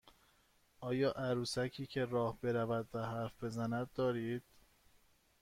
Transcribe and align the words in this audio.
آیا 0.79 1.11
عروسکی 1.11 1.85
که 1.85 2.05
راه 2.05 2.37
برود 2.41 2.87
و 2.93 3.05
حرف 3.05 3.43
بزند 3.43 3.89
دارید؟ 3.95 4.43